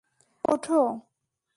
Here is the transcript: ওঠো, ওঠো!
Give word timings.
ওঠো, 0.43 0.53
ওঠো! 0.53 0.81